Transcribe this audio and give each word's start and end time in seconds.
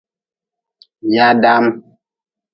Yadaam. 1.13 1.65